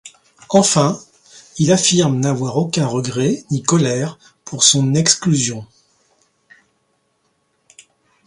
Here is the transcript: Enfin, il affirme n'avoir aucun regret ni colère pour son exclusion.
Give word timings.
Enfin, 0.49 0.99
il 1.59 1.71
affirme 1.71 2.17
n'avoir 2.19 2.57
aucun 2.57 2.87
regret 2.87 3.45
ni 3.51 3.61
colère 3.61 4.17
pour 4.45 4.63
son 4.63 4.95
exclusion. 4.95 5.63